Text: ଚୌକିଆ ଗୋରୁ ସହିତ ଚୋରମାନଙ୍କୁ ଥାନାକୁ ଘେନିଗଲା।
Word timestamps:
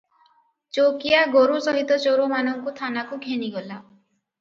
ଚୌକିଆ 0.77 1.19
ଗୋରୁ 1.35 1.61
ସହିତ 1.67 2.01
ଚୋରମାନଙ୍କୁ 2.07 2.77
ଥାନାକୁ 2.83 3.25
ଘେନିଗଲା। 3.31 3.83